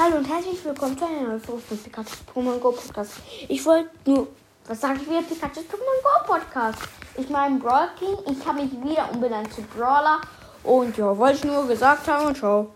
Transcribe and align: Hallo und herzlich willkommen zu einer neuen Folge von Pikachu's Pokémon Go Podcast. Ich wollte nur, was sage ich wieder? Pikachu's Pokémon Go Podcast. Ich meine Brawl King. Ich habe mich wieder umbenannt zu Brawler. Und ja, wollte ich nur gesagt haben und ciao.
Hallo 0.00 0.18
und 0.18 0.28
herzlich 0.32 0.64
willkommen 0.64 0.96
zu 0.96 1.06
einer 1.06 1.22
neuen 1.22 1.40
Folge 1.40 1.60
von 1.60 1.76
Pikachu's 1.76 2.18
Pokémon 2.32 2.60
Go 2.60 2.70
Podcast. 2.70 3.14
Ich 3.48 3.66
wollte 3.66 3.90
nur, 4.04 4.28
was 4.68 4.80
sage 4.80 5.00
ich 5.02 5.08
wieder? 5.08 5.22
Pikachu's 5.22 5.64
Pokémon 5.64 6.02
Go 6.04 6.34
Podcast. 6.34 6.78
Ich 7.16 7.28
meine 7.28 7.58
Brawl 7.58 7.88
King. 7.98 8.16
Ich 8.30 8.46
habe 8.46 8.62
mich 8.62 8.70
wieder 8.70 9.10
umbenannt 9.12 9.52
zu 9.52 9.60
Brawler. 9.62 10.20
Und 10.62 10.96
ja, 10.96 11.18
wollte 11.18 11.38
ich 11.38 11.44
nur 11.44 11.66
gesagt 11.66 12.06
haben 12.06 12.26
und 12.26 12.36
ciao. 12.36 12.68